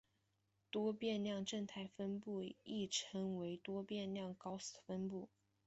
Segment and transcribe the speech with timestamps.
[0.71, 5.29] 多变量正态分布亦称为多变量高斯分布。